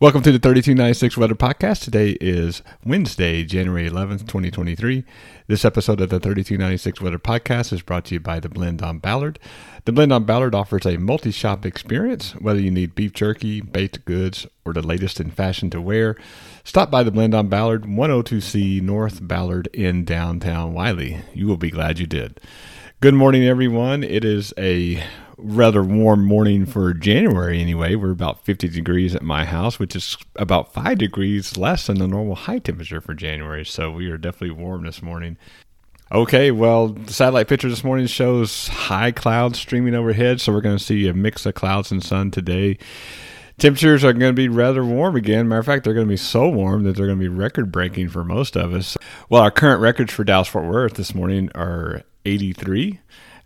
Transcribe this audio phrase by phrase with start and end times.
[0.00, 1.84] Welcome to the 3296 Weather Podcast.
[1.84, 5.04] Today is Wednesday, January 11th, 2023.
[5.46, 8.96] This episode of the 3296 Weather Podcast is brought to you by the Blend on
[8.96, 9.38] Ballard.
[9.84, 12.32] The Blend on Ballard offers a multi shop experience.
[12.36, 16.16] Whether you need beef jerky, baked goods, or the latest in fashion to wear,
[16.64, 21.20] stop by the Blend on Ballard, 102C North Ballard in downtown Wylie.
[21.34, 22.40] You will be glad you did.
[23.02, 24.02] Good morning, everyone.
[24.02, 25.04] It is a
[25.42, 27.94] rather warm morning for January anyway.
[27.94, 32.08] We're about 50 degrees at my house, which is about 5 degrees less than the
[32.08, 33.64] normal high temperature for January.
[33.64, 35.36] So we are definitely warm this morning.
[36.12, 40.76] Okay, well, the satellite picture this morning shows high clouds streaming overhead, so we're going
[40.76, 42.78] to see a mix of clouds and sun today.
[43.58, 45.46] Temperatures are going to be rather warm again.
[45.46, 47.70] Matter of fact, they're going to be so warm that they're going to be record
[47.70, 48.96] breaking for most of us.
[49.28, 53.00] Well, our current records for Dallas Fort Worth this morning are 83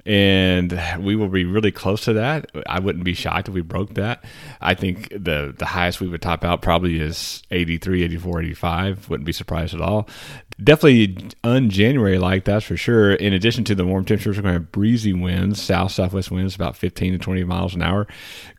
[0.06, 2.50] and we will be really close to that.
[2.66, 4.24] I wouldn't be shocked if we broke that.
[4.60, 9.08] I think the the highest we would top out probably is 83, 84, 85.
[9.08, 10.08] Wouldn't be surprised at all.
[10.62, 13.14] Definitely un January like that's for sure.
[13.14, 16.55] In addition to the warm temperatures, we're going to have breezy winds, south southwest winds
[16.55, 18.06] about 15 to 20 miles an hour.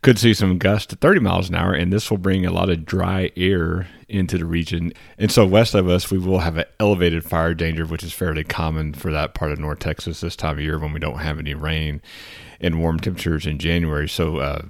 [0.02, 2.68] Could see some gusts to 30 miles an hour, and this will bring a lot
[2.68, 4.92] of dry air into the region.
[5.16, 8.44] And so west of us, we will have an elevated fire danger, which is fairly
[8.44, 11.38] common for that part of North Texas this time of year when we don't have
[11.38, 12.02] any rain
[12.60, 14.06] and warm temperatures in January.
[14.06, 14.62] So uh,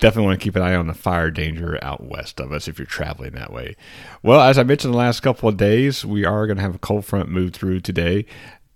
[0.00, 2.78] definitely want to keep an eye on the fire danger out west of us if
[2.78, 3.76] you're traveling that way.
[4.22, 6.78] Well, as I mentioned the last couple of days, we are going to have a
[6.78, 8.26] cold front move through today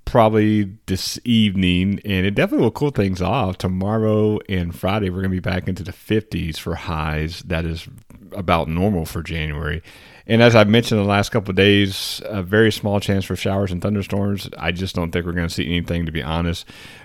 [0.04, 3.56] probably this evening, and it definitely will cool things off.
[3.56, 7.40] Tomorrow and Friday, we're going to be back into the 50s for highs.
[7.44, 7.88] That is
[8.34, 9.82] about normal for January.
[10.26, 13.72] And as I've mentioned the last couple of days, a very small chance for showers
[13.72, 14.48] and thunderstorms.
[14.56, 16.64] I just don't think we're going to see anything, to be honest.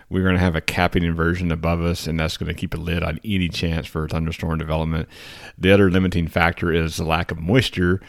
[0.09, 2.77] We're going to have a capping inversion above us, and that's going to keep a
[2.77, 5.09] lid on any chance for thunderstorm development.
[5.57, 8.01] The other limiting factor is the lack of moisture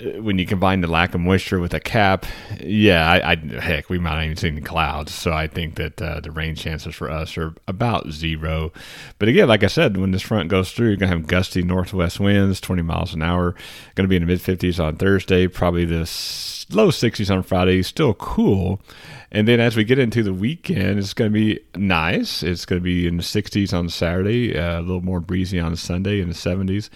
[0.00, 2.24] when you combine the lack of moisture with a cap,
[2.60, 5.12] yeah, I, I heck, we might not even see any clouds.
[5.12, 8.72] So I think that uh, the rain chances for us are about zero.
[9.18, 12.20] But again, like I said, when this front goes through, you're gonna have gusty northwest
[12.20, 13.54] winds, 20 miles an hour.
[13.94, 16.06] Going to be in the mid 50s on Thursday, probably the
[16.70, 17.82] low 60s on Friday.
[17.82, 18.80] Still cool.
[19.30, 22.42] And then as we get into the weekend, it's going to be nice.
[22.42, 25.76] It's going to be in the 60s on Saturday, uh, a little more breezy on
[25.76, 26.88] Sunday in the 70s.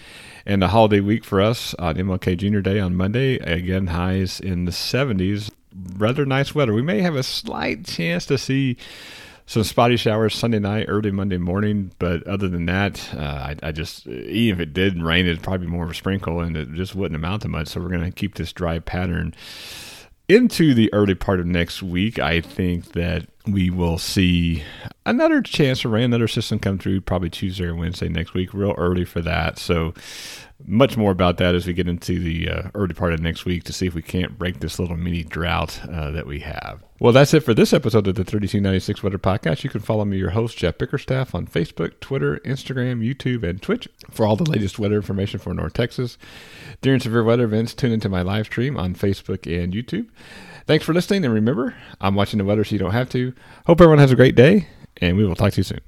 [0.46, 4.64] And the holiday week for us on MLK Junior Day on Monday, again, highs in
[4.64, 5.50] the 70s.
[5.96, 6.72] Rather nice weather.
[6.72, 8.76] We may have a slight chance to see
[9.46, 11.92] some spotty showers Sunday night, early Monday morning.
[11.98, 15.66] But other than that, uh, I, I, just even if it did rain, it'd probably
[15.66, 17.68] be more of a sprinkle, and it just wouldn't amount to much.
[17.68, 19.34] So we're going to keep this dry pattern
[20.28, 24.62] into the early part of next week, I think that we will see
[25.06, 28.74] another chance of rain, another system come through probably Tuesday or Wednesday next week, real
[28.76, 29.58] early for that.
[29.58, 29.94] So
[30.66, 33.64] much more about that as we get into the uh, early part of next week
[33.64, 36.82] to see if we can't break this little mini drought uh, that we have.
[37.00, 39.64] Well, that's it for this episode of the 3296 Weather Podcast.
[39.64, 43.88] You can follow me, your host, Jeff Bickerstaff, on Facebook, Twitter, Instagram, YouTube, and Twitch
[44.10, 46.16] for all the latest weather information for North Texas.
[46.80, 50.08] During severe weather events, tune into my live stream on Facebook and YouTube.
[50.66, 53.34] Thanks for listening, and remember, I'm watching the weather so you don't have to.
[53.66, 54.68] Hope everyone has a great day,
[55.00, 55.80] and we will talk to you soon.